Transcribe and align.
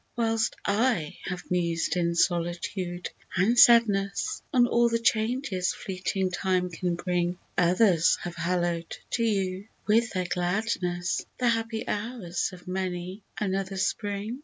Whilst 0.15 0.55
/ 0.61 0.65
have 0.65 1.43
mused 1.51 1.95
in 1.95 2.15
solitude 2.15 3.09
and 3.35 3.55
sadness 3.59 4.41
On 4.51 4.65
all 4.65 4.89
the 4.89 4.97
changes 4.97 5.75
fleeting 5.75 6.31
time 6.31 6.71
can 6.71 6.95
bring, 6.95 7.37
Others 7.55 8.17
have 8.23 8.35
hallow'd 8.35 8.97
to 9.11 9.23
you, 9.23 9.67
with 9.85 10.09
their 10.13 10.25
gladness, 10.25 11.23
The 11.37 11.49
happy 11.49 11.87
hours 11.87 12.49
of 12.51 12.67
many 12.67 13.21
another 13.39 13.77
Spring. 13.77 14.39